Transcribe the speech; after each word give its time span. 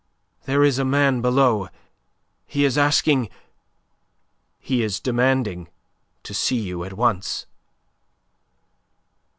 "There 0.45 0.63
is 0.63 0.79
a 0.79 0.83
man 0.83 1.21
below. 1.21 1.69
He 2.47 2.65
is 2.65 2.75
asking... 2.75 3.29
he 4.59 4.81
is 4.81 4.99
demanding 4.99 5.67
to 6.23 6.33
see 6.33 6.59
you 6.59 6.83
at 6.83 6.93
once." 6.93 7.45